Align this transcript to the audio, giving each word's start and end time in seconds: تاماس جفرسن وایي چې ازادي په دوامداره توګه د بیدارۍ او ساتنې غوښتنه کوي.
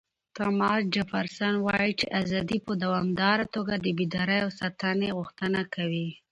تاماس 0.35 0.81
جفرسن 0.95 1.53
وایي 1.65 1.91
چې 1.99 2.05
ازادي 2.21 2.57
په 2.65 2.73
دوامداره 2.83 3.45
توګه 3.55 3.73
د 3.79 3.87
بیدارۍ 3.97 4.39
او 4.45 4.49
ساتنې 4.59 5.09
غوښتنه 5.17 5.61
کوي. 5.75 6.09